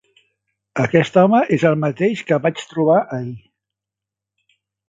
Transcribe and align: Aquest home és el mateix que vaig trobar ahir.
Aquest 0.83 1.19
home 1.25 1.41
és 1.59 1.67
el 1.71 1.77
mateix 1.83 2.25
que 2.31 2.41
vaig 2.47 2.65
trobar 2.73 2.99
ahir. 3.19 3.37